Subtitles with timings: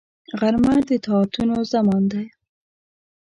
[0.39, 2.21] غرمه د طاعتونو زمان ده